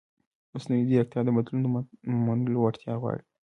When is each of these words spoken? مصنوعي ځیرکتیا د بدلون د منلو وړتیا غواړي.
مصنوعي 0.53 0.83
ځیرکتیا 0.89 1.21
د 1.25 1.29
بدلون 1.37 1.61
د 1.63 1.67
منلو 2.25 2.59
وړتیا 2.61 2.93
غواړي. 3.01 3.23